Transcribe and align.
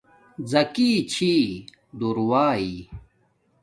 زَکی 0.51 0.91
چھی 1.11 1.33
دور 1.99 2.17
وائئ 2.29 2.71